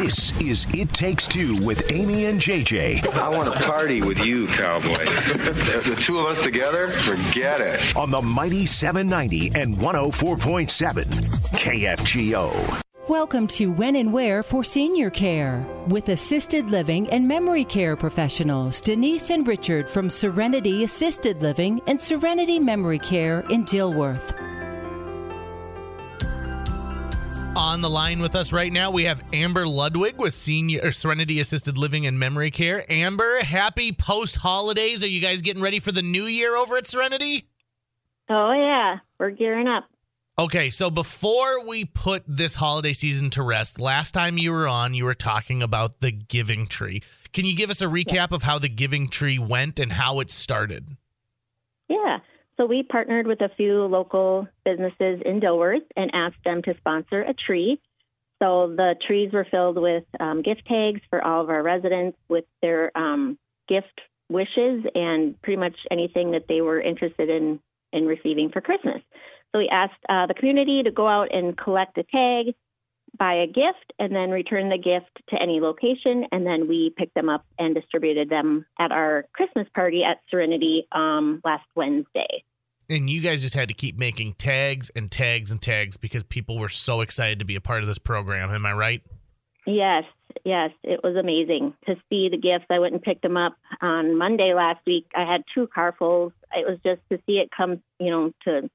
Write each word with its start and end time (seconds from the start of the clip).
This 0.00 0.40
is 0.40 0.66
It 0.72 0.88
Takes 0.94 1.28
Two 1.28 1.62
with 1.62 1.92
Amy 1.92 2.24
and 2.24 2.40
JJ 2.40 3.06
I 3.08 3.28
want 3.28 3.52
to 3.52 3.60
party 3.60 4.00
with 4.00 4.18
you, 4.18 4.46
cowboy. 4.46 5.04
the 5.04 5.98
two 6.00 6.18
of 6.18 6.24
us 6.24 6.42
together? 6.42 6.88
Forget 6.88 7.60
it. 7.60 7.94
on 7.94 8.10
the 8.10 8.22
Mighty 8.22 8.64
790 8.64 9.60
and 9.60 9.76
104.7 9.76 11.04
KFGO. 11.52 12.80
Welcome 13.10 13.46
to 13.48 13.72
When 13.72 13.96
and 13.96 14.10
Where 14.10 14.42
for 14.42 14.64
Senior 14.64 15.10
Care 15.10 15.66
with 15.88 16.08
assisted 16.08 16.70
living 16.70 17.06
and 17.10 17.28
memory 17.28 17.64
care 17.64 17.94
professionals 17.94 18.80
Denise 18.80 19.28
and 19.28 19.46
Richard 19.46 19.86
from 19.86 20.08
Serenity 20.08 20.82
Assisted 20.82 21.42
Living 21.42 21.78
and 21.86 22.00
Serenity 22.00 22.58
Memory 22.58 23.00
Care 23.00 23.40
in 23.50 23.66
Dilworth. 23.66 24.49
On 27.70 27.80
the 27.80 27.88
line 27.88 28.18
with 28.18 28.34
us 28.34 28.52
right 28.52 28.72
now, 28.72 28.90
we 28.90 29.04
have 29.04 29.22
Amber 29.32 29.64
Ludwig 29.64 30.18
with 30.18 30.34
Senior 30.34 30.90
Serenity 30.90 31.38
Assisted 31.38 31.78
Living 31.78 32.04
and 32.04 32.18
Memory 32.18 32.50
Care. 32.50 32.84
Amber, 32.90 33.44
happy 33.44 33.92
post 33.92 34.38
holidays. 34.38 35.04
Are 35.04 35.06
you 35.06 35.20
guys 35.20 35.40
getting 35.40 35.62
ready 35.62 35.78
for 35.78 35.92
the 35.92 36.02
new 36.02 36.24
year 36.24 36.56
over 36.56 36.76
at 36.76 36.88
Serenity? 36.88 37.46
Oh 38.28 38.50
yeah, 38.50 38.96
we're 39.20 39.30
gearing 39.30 39.68
up. 39.68 39.88
Okay, 40.36 40.68
so 40.68 40.90
before 40.90 41.64
we 41.64 41.84
put 41.84 42.24
this 42.26 42.56
holiday 42.56 42.92
season 42.92 43.30
to 43.30 43.42
rest, 43.44 43.78
last 43.78 44.10
time 44.10 44.36
you 44.36 44.50
were 44.50 44.66
on, 44.66 44.92
you 44.92 45.04
were 45.04 45.14
talking 45.14 45.62
about 45.62 46.00
the 46.00 46.10
Giving 46.10 46.66
Tree. 46.66 47.04
Can 47.32 47.44
you 47.44 47.54
give 47.54 47.70
us 47.70 47.80
a 47.80 47.86
recap 47.86 48.32
of 48.32 48.42
how 48.42 48.58
the 48.58 48.68
Giving 48.68 49.08
Tree 49.08 49.38
went 49.38 49.78
and 49.78 49.92
how 49.92 50.18
it 50.18 50.32
started? 50.32 50.96
Yeah. 51.88 52.18
So 52.60 52.66
we 52.66 52.82
partnered 52.82 53.26
with 53.26 53.40
a 53.40 53.48
few 53.56 53.86
local 53.86 54.46
businesses 54.66 55.22
in 55.24 55.40
Dilworth 55.40 55.86
and 55.96 56.10
asked 56.12 56.44
them 56.44 56.60
to 56.64 56.74
sponsor 56.76 57.22
a 57.22 57.32
tree. 57.32 57.80
So 58.42 58.74
the 58.76 58.96
trees 59.06 59.32
were 59.32 59.46
filled 59.50 59.78
with 59.78 60.04
um, 60.20 60.42
gift 60.42 60.66
tags 60.66 61.00
for 61.08 61.24
all 61.24 61.42
of 61.42 61.48
our 61.48 61.62
residents 61.62 62.18
with 62.28 62.44
their 62.60 62.94
um, 62.94 63.38
gift 63.66 64.02
wishes 64.28 64.84
and 64.94 65.40
pretty 65.40 65.56
much 65.56 65.74
anything 65.90 66.32
that 66.32 66.48
they 66.48 66.60
were 66.60 66.78
interested 66.78 67.30
in 67.30 67.60
in 67.94 68.04
receiving 68.04 68.50
for 68.50 68.60
Christmas. 68.60 69.00
So 69.52 69.58
we 69.58 69.70
asked 69.72 70.04
uh, 70.10 70.26
the 70.26 70.34
community 70.34 70.82
to 70.82 70.90
go 70.90 71.08
out 71.08 71.34
and 71.34 71.56
collect 71.56 71.96
a 71.96 72.02
tag, 72.02 72.54
buy 73.18 73.36
a 73.36 73.46
gift, 73.46 73.94
and 73.98 74.14
then 74.14 74.30
return 74.30 74.68
the 74.68 74.76
gift 74.76 75.10
to 75.30 75.42
any 75.42 75.60
location. 75.60 76.26
And 76.30 76.46
then 76.46 76.68
we 76.68 76.92
picked 76.94 77.14
them 77.14 77.30
up 77.30 77.46
and 77.58 77.74
distributed 77.74 78.28
them 78.28 78.66
at 78.78 78.92
our 78.92 79.24
Christmas 79.32 79.66
party 79.74 80.02
at 80.04 80.20
Serenity 80.30 80.86
um, 80.92 81.40
last 81.42 81.64
Wednesday. 81.74 82.44
And 82.90 83.08
you 83.08 83.20
guys 83.20 83.40
just 83.40 83.54
had 83.54 83.68
to 83.68 83.74
keep 83.74 83.96
making 83.96 84.34
tags 84.34 84.90
and 84.96 85.08
tags 85.08 85.52
and 85.52 85.62
tags 85.62 85.96
because 85.96 86.24
people 86.24 86.58
were 86.58 86.68
so 86.68 87.02
excited 87.02 87.38
to 87.38 87.44
be 87.44 87.54
a 87.54 87.60
part 87.60 87.82
of 87.82 87.86
this 87.86 87.98
program. 87.98 88.50
Am 88.50 88.66
I 88.66 88.72
right? 88.72 89.00
Yes, 89.64 90.02
yes, 90.44 90.70
it 90.82 91.00
was 91.04 91.14
amazing 91.14 91.74
to 91.86 91.94
see 92.08 92.28
the 92.28 92.36
gifts. 92.36 92.64
I 92.68 92.80
went 92.80 92.94
and 92.94 93.00
picked 93.00 93.22
them 93.22 93.36
up 93.36 93.54
on 93.80 94.18
Monday 94.18 94.54
last 94.54 94.80
week. 94.88 95.06
I 95.14 95.30
had 95.30 95.44
two 95.54 95.68
carfuls. 95.68 96.32
It 96.52 96.66
was 96.68 96.78
just 96.84 97.00
to 97.12 97.18
see 97.26 97.34
it 97.34 97.50
come, 97.56 97.80
you 98.00 98.10
know, 98.10 98.32
to 98.44 98.68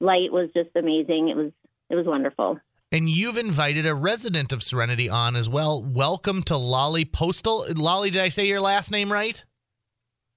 light 0.00 0.32
was 0.32 0.50
just 0.52 0.70
amazing. 0.74 1.28
It 1.28 1.36
was 1.36 1.52
it 1.90 1.94
was 1.94 2.06
wonderful. 2.06 2.58
And 2.90 3.08
you've 3.08 3.36
invited 3.36 3.86
a 3.86 3.94
resident 3.94 4.52
of 4.52 4.64
Serenity 4.64 5.08
on 5.08 5.36
as 5.36 5.48
well. 5.48 5.80
Welcome 5.80 6.42
to 6.44 6.56
Lolly 6.56 7.04
Postal. 7.04 7.66
Lolly, 7.76 8.10
did 8.10 8.22
I 8.22 8.30
say 8.30 8.46
your 8.46 8.60
last 8.60 8.90
name 8.90 9.12
right? 9.12 9.44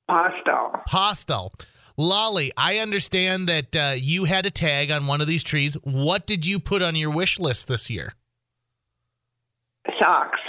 Postal. 0.07 0.73
Postal. 0.87 1.53
Lolly, 2.01 2.51
I 2.57 2.79
understand 2.79 3.47
that 3.47 3.75
uh, 3.75 3.93
you 3.95 4.25
had 4.25 4.47
a 4.47 4.49
tag 4.51 4.89
on 4.91 5.05
one 5.05 5.21
of 5.21 5.27
these 5.27 5.43
trees. 5.43 5.75
What 5.83 6.25
did 6.25 6.47
you 6.47 6.59
put 6.59 6.81
on 6.81 6.95
your 6.95 7.11
wish 7.11 7.39
list 7.39 7.67
this 7.67 7.91
year? 7.91 8.13
Socks. 10.01 10.39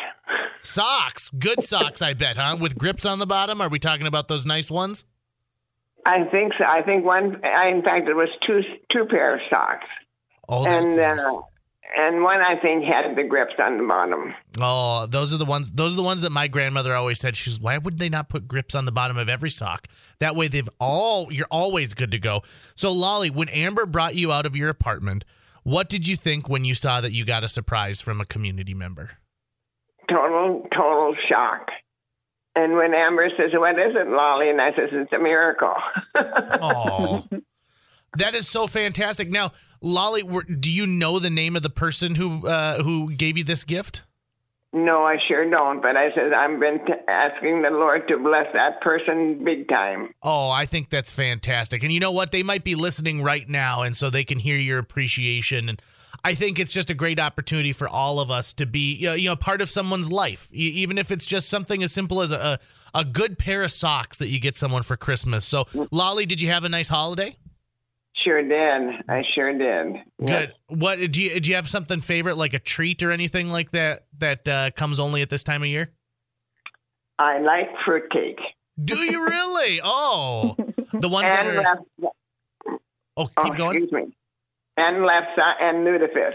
Socks. 0.60 1.28
Good 1.30 1.62
socks, 1.62 2.00
I 2.00 2.14
bet, 2.14 2.38
huh? 2.38 2.56
With 2.58 2.78
grips 2.78 3.04
on 3.04 3.18
the 3.18 3.26
bottom. 3.26 3.60
Are 3.60 3.68
we 3.68 3.78
talking 3.78 4.06
about 4.06 4.28
those 4.28 4.46
nice 4.46 4.70
ones? 4.70 5.04
I 6.06 6.24
think 6.30 6.52
so. 6.58 6.64
I 6.66 6.80
think 6.82 7.04
one. 7.04 7.40
I, 7.44 7.68
in 7.68 7.82
fact, 7.82 8.08
it 8.08 8.14
was 8.14 8.28
two 8.46 8.60
two 8.90 9.04
pair 9.10 9.34
of 9.34 9.40
socks, 9.52 9.86
Oh, 10.48 10.64
that's 10.64 10.84
and 10.84 10.96
nice. 10.96 11.20
uh, 11.22 11.40
and 11.96 12.22
one 12.22 12.40
I 12.40 12.56
think 12.60 12.84
had 12.84 13.16
the 13.16 13.24
grips 13.24 13.54
on 13.58 13.78
the 13.78 13.84
bottom. 13.84 14.34
Oh, 14.60 15.06
those 15.06 15.32
are 15.32 15.36
the 15.36 15.44
ones. 15.44 15.70
Those 15.70 15.92
are 15.94 15.96
the 15.96 16.02
ones 16.02 16.22
that 16.22 16.30
my 16.30 16.48
grandmother 16.48 16.94
always 16.94 17.20
said. 17.20 17.36
She's 17.36 17.60
why 17.60 17.78
would 17.78 17.98
they 17.98 18.08
not 18.08 18.28
put 18.28 18.48
grips 18.48 18.74
on 18.74 18.84
the 18.84 18.92
bottom 18.92 19.16
of 19.18 19.28
every 19.28 19.50
sock? 19.50 19.88
That 20.18 20.36
way, 20.36 20.48
they've 20.48 20.68
all. 20.80 21.32
You're 21.32 21.46
always 21.50 21.94
good 21.94 22.10
to 22.12 22.18
go. 22.18 22.42
So, 22.74 22.92
Lolly, 22.92 23.30
when 23.30 23.48
Amber 23.50 23.86
brought 23.86 24.14
you 24.14 24.32
out 24.32 24.46
of 24.46 24.56
your 24.56 24.68
apartment, 24.68 25.24
what 25.62 25.88
did 25.88 26.08
you 26.08 26.16
think 26.16 26.48
when 26.48 26.64
you 26.64 26.74
saw 26.74 27.00
that 27.00 27.12
you 27.12 27.24
got 27.24 27.44
a 27.44 27.48
surprise 27.48 28.00
from 28.00 28.20
a 28.20 28.24
community 28.24 28.74
member? 28.74 29.18
Total 30.08 30.66
total 30.74 31.14
shock. 31.28 31.68
And 32.54 32.74
when 32.74 32.92
Amber 32.94 33.30
says, 33.36 33.50
"What 33.54 33.78
is 33.78 33.94
it, 33.94 34.08
Lolly?" 34.08 34.50
and 34.50 34.60
I 34.60 34.70
says, 34.70 34.90
"It's 34.92 35.12
a 35.12 35.18
miracle." 35.18 35.74
Oh, 36.60 37.26
that 38.16 38.34
is 38.34 38.48
so 38.48 38.66
fantastic. 38.66 39.30
Now, 39.30 39.52
Lolly, 39.80 40.22
do 40.60 40.70
you 40.70 40.86
know 40.86 41.18
the 41.18 41.30
name 41.30 41.56
of 41.56 41.62
the 41.62 41.70
person 41.70 42.14
who 42.14 42.46
uh, 42.46 42.82
who 42.82 43.12
gave 43.12 43.36
you 43.36 43.44
this 43.44 43.64
gift? 43.64 44.02
no, 44.72 45.04
I 45.04 45.16
sure 45.28 45.48
don't. 45.48 45.82
But 45.82 45.96
I 45.96 46.14
said 46.14 46.32
I've 46.32 46.58
been 46.58 46.84
t- 46.86 46.92
asking 47.06 47.62
the 47.62 47.70
Lord 47.70 48.08
to 48.08 48.16
bless 48.18 48.46
that 48.54 48.80
person 48.80 49.44
big 49.44 49.68
time. 49.68 50.14
Oh, 50.22 50.48
I 50.48 50.64
think 50.64 50.88
that's 50.88 51.12
fantastic. 51.12 51.82
And 51.82 51.92
you 51.92 52.00
know 52.00 52.12
what? 52.12 52.32
They 52.32 52.42
might 52.42 52.64
be 52.64 52.74
listening 52.74 53.22
right 53.22 53.48
now, 53.48 53.82
and 53.82 53.96
so 53.96 54.08
they 54.08 54.24
can 54.24 54.38
hear 54.38 54.56
your 54.56 54.78
appreciation. 54.78 55.68
And 55.68 55.82
I 56.24 56.34
think 56.34 56.58
it's 56.58 56.72
just 56.72 56.90
a 56.90 56.94
great 56.94 57.20
opportunity 57.20 57.72
for 57.72 57.86
all 57.86 58.18
of 58.18 58.30
us 58.30 58.54
to 58.54 58.66
be, 58.66 58.94
you 58.94 59.08
know, 59.08 59.14
you 59.14 59.28
know 59.28 59.36
part 59.36 59.60
of 59.60 59.70
someone's 59.70 60.10
life, 60.10 60.48
even 60.52 60.96
if 60.96 61.10
it's 61.10 61.26
just 61.26 61.50
something 61.50 61.82
as 61.82 61.92
simple 61.92 62.22
as 62.22 62.32
a 62.32 62.58
a 62.94 63.04
good 63.04 63.38
pair 63.38 63.62
of 63.62 63.70
socks 63.70 64.18
that 64.18 64.28
you 64.28 64.38
get 64.38 64.56
someone 64.56 64.82
for 64.82 64.96
Christmas. 64.96 65.46
So, 65.46 65.66
Lolly, 65.90 66.26
did 66.26 66.40
you 66.40 66.48
have 66.48 66.64
a 66.64 66.68
nice 66.68 66.88
holiday? 66.88 67.36
Sure 68.24 68.42
did. 68.42 69.02
I 69.08 69.22
sure 69.34 69.52
did. 69.56 69.96
Good. 70.24 70.52
What 70.68 70.96
do 71.10 71.22
you 71.22 71.40
do? 71.40 71.50
You 71.50 71.56
have 71.56 71.68
something 71.68 72.00
favorite, 72.00 72.36
like 72.36 72.54
a 72.54 72.58
treat 72.58 73.02
or 73.02 73.10
anything 73.10 73.50
like 73.50 73.70
that, 73.72 74.06
that 74.18 74.48
uh, 74.48 74.70
comes 74.76 75.00
only 75.00 75.22
at 75.22 75.28
this 75.30 75.42
time 75.44 75.62
of 75.62 75.68
year? 75.68 75.90
I 77.18 77.38
like 77.40 77.68
fruitcake. 77.84 78.38
Do 78.82 78.96
you 78.96 79.24
really? 79.26 79.80
Oh, 79.84 80.56
the 80.92 81.08
ones 81.08 81.26
that 81.28 81.46
are. 81.46 81.62
lefse, 81.62 82.08
Oh, 83.16 83.30
oh, 83.36 83.44
keep 83.44 83.56
going. 83.56 83.76
excuse 83.76 83.92
me. 83.92 84.14
And 84.76 85.04
lefse 85.08 85.52
and 85.60 85.86
lutefisk. 85.86 86.32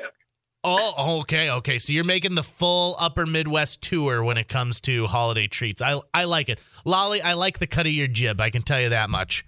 Oh, 0.63 1.19
okay, 1.21 1.49
okay. 1.49 1.77
So 1.79 1.93
you're 1.93 2.03
making 2.03 2.35
the 2.35 2.43
full 2.43 2.95
Upper 2.99 3.25
Midwest 3.25 3.81
tour 3.81 4.23
when 4.23 4.37
it 4.37 4.47
comes 4.47 4.81
to 4.81 5.05
holiday 5.07 5.47
treats. 5.47 5.81
I 5.81 5.99
I 6.13 6.25
like 6.25 6.49
it, 6.49 6.59
Lolly. 6.85 7.21
I 7.21 7.33
like 7.33 7.59
the 7.59 7.67
cut 7.67 7.85
of 7.87 7.91
your 7.93 8.07
jib. 8.07 8.39
I 8.41 8.49
can 8.49 8.61
tell 8.61 8.79
you 8.81 8.89
that 8.89 9.09
much. 9.09 9.45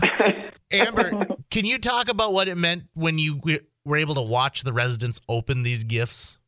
Amber, 0.70 1.26
can 1.50 1.64
you 1.64 1.78
talk 1.78 2.08
about 2.08 2.32
what 2.32 2.48
it 2.48 2.56
meant 2.56 2.84
when 2.94 3.18
you 3.18 3.40
were 3.84 3.96
able 3.96 4.14
to 4.14 4.22
watch 4.22 4.62
the 4.62 4.72
residents 4.72 5.20
open 5.28 5.62
these 5.62 5.84
gifts? 5.84 6.38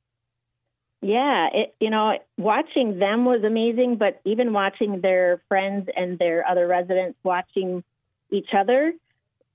Yeah, 1.03 1.49
it, 1.53 1.75
you 1.81 1.89
know, 1.89 2.19
watching 2.37 2.99
them 2.99 3.25
was 3.25 3.43
amazing, 3.43 3.97
but 3.97 4.21
even 4.27 4.53
watching 4.53 5.01
their 5.01 5.41
friends 5.49 5.89
and 5.97 6.19
their 6.19 6.47
other 6.47 6.67
residents 6.67 7.19
watching 7.23 7.83
each 8.31 8.51
other 8.53 8.93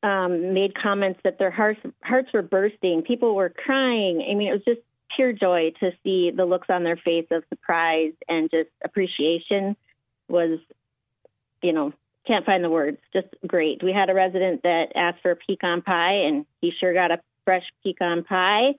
um, 0.01 0.53
made 0.53 0.73
comments 0.75 1.19
that 1.23 1.37
their 1.37 1.51
hearts 1.51 1.79
hearts 2.01 2.29
were 2.33 2.41
bursting. 2.41 3.03
People 3.03 3.35
were 3.35 3.49
crying. 3.49 4.25
I 4.29 4.33
mean, 4.33 4.49
it 4.49 4.53
was 4.53 4.63
just 4.65 4.81
pure 5.15 5.33
joy 5.33 5.71
to 5.79 5.91
see 6.03 6.31
the 6.31 6.45
looks 6.45 6.69
on 6.69 6.83
their 6.83 6.97
face 6.97 7.27
of 7.31 7.43
surprise 7.49 8.13
and 8.27 8.49
just 8.49 8.69
appreciation. 8.83 9.75
Was, 10.27 10.59
you 11.61 11.73
know, 11.73 11.93
can't 12.25 12.45
find 12.45 12.63
the 12.63 12.69
words. 12.69 12.97
Just 13.13 13.27
great. 13.45 13.83
We 13.83 13.93
had 13.93 14.09
a 14.09 14.13
resident 14.13 14.63
that 14.63 14.87
asked 14.95 15.21
for 15.21 15.31
a 15.31 15.35
pecan 15.35 15.81
pie, 15.81 16.25
and 16.27 16.45
he 16.61 16.71
sure 16.79 16.93
got 16.93 17.11
a 17.11 17.19
fresh 17.43 17.63
pecan 17.83 18.23
pie. 18.23 18.75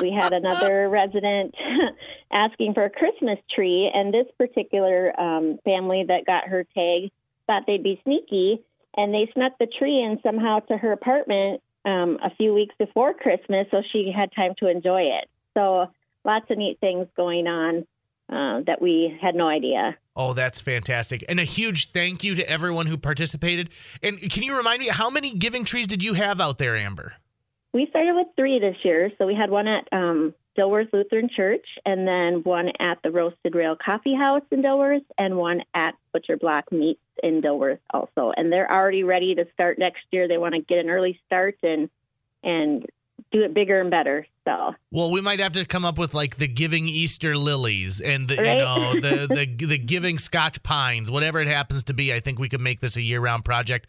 we 0.00 0.10
had 0.10 0.32
another 0.32 0.88
resident 0.90 1.54
asking 2.32 2.74
for 2.74 2.84
a 2.84 2.90
Christmas 2.90 3.38
tree, 3.54 3.90
and 3.92 4.12
this 4.12 4.26
particular 4.36 5.18
um, 5.20 5.58
family 5.64 6.04
that 6.08 6.26
got 6.26 6.48
her 6.48 6.64
tag 6.74 7.10
thought 7.46 7.64
they'd 7.66 7.82
be 7.82 8.00
sneaky, 8.04 8.62
and 8.96 9.14
they 9.14 9.30
snuck 9.34 9.52
the 9.58 9.66
tree 9.66 10.02
in 10.02 10.18
somehow 10.22 10.58
to 10.60 10.76
her 10.76 10.92
apartment 10.92 11.62
um, 11.84 12.18
a 12.22 12.34
few 12.36 12.52
weeks 12.52 12.74
before 12.78 13.14
Christmas, 13.14 13.66
so 13.70 13.82
she 13.92 14.12
had 14.14 14.30
time 14.34 14.54
to 14.58 14.68
enjoy 14.68 15.02
it. 15.02 15.28
So 15.54 15.86
lots 16.24 16.50
of 16.50 16.58
neat 16.58 16.78
things 16.80 17.06
going 17.16 17.46
on 17.46 17.86
uh, 18.28 18.62
that 18.66 18.80
we 18.80 19.16
had 19.20 19.34
no 19.34 19.48
idea. 19.48 19.96
Oh, 20.22 20.34
that's 20.34 20.60
fantastic. 20.60 21.24
And 21.30 21.40
a 21.40 21.44
huge 21.44 21.92
thank 21.92 22.22
you 22.22 22.34
to 22.34 22.46
everyone 22.46 22.86
who 22.86 22.98
participated. 22.98 23.70
And 24.02 24.20
can 24.30 24.42
you 24.42 24.54
remind 24.54 24.80
me, 24.80 24.88
how 24.88 25.08
many 25.08 25.32
giving 25.32 25.64
trees 25.64 25.86
did 25.86 26.04
you 26.04 26.12
have 26.12 26.42
out 26.42 26.58
there, 26.58 26.76
Amber? 26.76 27.14
We 27.72 27.86
started 27.88 28.14
with 28.14 28.26
three 28.36 28.58
this 28.58 28.76
year. 28.82 29.10
So 29.16 29.26
we 29.26 29.34
had 29.34 29.48
one 29.48 29.66
at 29.66 29.88
um, 29.92 30.34
Dilworth 30.58 30.92
Lutheran 30.92 31.30
Church, 31.34 31.64
and 31.86 32.06
then 32.06 32.42
one 32.42 32.68
at 32.78 32.98
the 33.02 33.10
Roasted 33.10 33.54
Rail 33.54 33.76
Coffee 33.82 34.14
House 34.14 34.42
in 34.50 34.60
Dilworth, 34.60 35.06
and 35.16 35.38
one 35.38 35.62
at 35.72 35.94
Butcher 36.12 36.36
Block 36.36 36.70
Meats 36.70 37.00
in 37.22 37.40
Dilworth 37.40 37.78
also. 37.88 38.30
And 38.36 38.52
they're 38.52 38.70
already 38.70 39.04
ready 39.04 39.34
to 39.36 39.46
start 39.54 39.78
next 39.78 40.02
year. 40.10 40.28
They 40.28 40.36
want 40.36 40.54
to 40.54 40.60
get 40.60 40.84
an 40.84 40.90
early 40.90 41.18
start 41.24 41.56
and 41.62 41.88
and 42.42 42.84
do 43.32 43.42
it 43.42 43.54
bigger 43.54 43.80
and 43.80 43.90
better. 43.90 44.26
So 44.44 44.74
Well, 44.90 45.10
we 45.10 45.20
might 45.20 45.40
have 45.40 45.52
to 45.54 45.64
come 45.64 45.84
up 45.84 45.98
with 45.98 46.14
like 46.14 46.36
the 46.36 46.48
giving 46.48 46.88
Easter 46.88 47.36
lilies 47.36 48.00
and 48.00 48.26
the 48.28 48.36
you 48.36 48.42
Right. 48.42 48.58
know 48.58 48.94
the 48.94 49.26
the 49.58 49.66
the 49.66 49.78
giving 49.78 50.18
Scotch 50.18 50.62
pines, 50.62 51.10
whatever 51.10 51.40
it 51.40 51.48
happens 51.48 51.84
to 51.84 51.94
be. 51.94 52.12
I 52.12 52.20
think 52.20 52.38
we 52.38 52.48
could 52.48 52.60
make 52.60 52.80
this 52.80 52.96
a 52.96 53.02
year 53.02 53.20
round 53.20 53.44
project. 53.44 53.86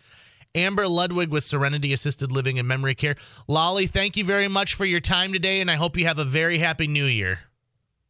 Amber 0.53 0.85
Ludwig 0.87 1.29
with 1.29 1.45
Serenity 1.45 1.93
Assisted 1.93 2.31
Living 2.31 2.59
and 2.59 2.67
Memory 2.67 2.93
Care. 2.95 3.15
Lolly, 3.47 3.87
thank 3.87 4.17
you 4.17 4.25
very 4.25 4.49
much 4.49 4.73
for 4.73 4.83
your 4.83 4.99
time 4.99 5.31
today, 5.31 5.61
and 5.61 5.71
I 5.71 5.75
hope 5.75 5.95
you 5.97 6.05
have 6.07 6.19
a 6.19 6.25
very 6.25 6.57
happy 6.57 6.87
New 6.87 7.05
Year. 7.05 7.39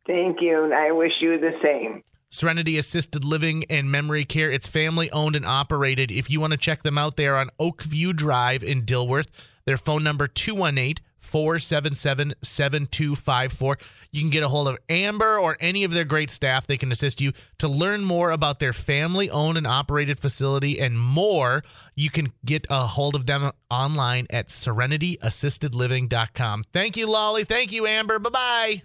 Thank 0.08 0.42
you, 0.42 0.64
and 0.64 0.74
I 0.74 0.92
wish 0.92 1.12
you 1.22 1.40
the 1.40 1.52
same. 1.62 2.04
Serenity 2.30 2.78
Assisted 2.78 3.24
Living 3.24 3.66
and 3.70 3.92
Memory 3.92 4.26
Care. 4.26 4.50
It's 4.50 4.66
family 4.68 5.12
owned 5.12 5.36
and 5.36 5.46
operated. 5.46 6.10
If 6.12 6.30
you 6.32 6.40
want 6.40 6.52
to 6.52 6.58
check 6.58 6.82
them 6.82 6.98
out, 6.98 7.16
they 7.18 7.28
are 7.28 7.36
on 7.36 7.50
Oakview 7.60 8.16
Drive 8.16 8.64
in 8.64 8.84
Dilworth. 8.86 9.28
Their 9.66 9.78
phone 9.78 10.04
number 10.04 10.28
218 10.28 10.96
477 11.22 12.34
7254. 12.42 13.78
You 14.12 14.22
can 14.22 14.30
get 14.30 14.44
a 14.44 14.50
hold 14.50 14.68
of 14.68 14.78
Amber 14.90 15.40
or 15.40 15.56
any 15.60 15.84
of 15.84 15.92
their 15.92 16.04
great 16.04 16.30
staff. 16.30 16.68
They 16.68 16.78
can 16.78 16.92
assist 16.92 17.20
you 17.22 17.32
to 17.60 17.68
learn 17.68 18.04
more 18.04 18.32
about 18.32 18.60
their 18.60 18.74
family 18.74 19.30
owned 19.30 19.58
and 19.58 19.68
operated 19.68 20.20
facility 20.20 20.80
and 20.80 21.00
more. 21.00 21.64
You 21.96 22.10
can 22.10 22.34
get 22.44 22.66
a 22.70 22.88
hold 22.88 23.16
of 23.16 23.28
them 23.28 23.52
online 23.70 24.28
at 24.30 24.50
serenityassistedliving.com. 24.50 26.64
Thank 26.74 26.98
you, 26.98 27.08
Lolly. 27.08 27.46
Thank 27.46 27.72
you, 27.72 27.86
Amber. 27.86 28.20
Bye 28.20 28.30
bye. 28.30 28.82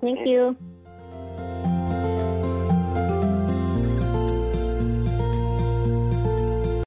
thank 0.00 0.26
you. 0.26 0.56